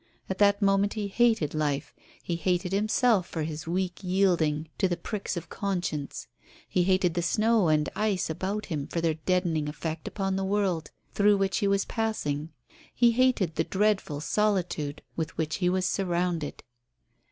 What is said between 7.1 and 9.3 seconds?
the snow and ice about him for their